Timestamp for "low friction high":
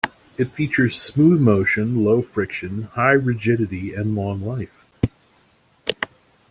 2.03-3.11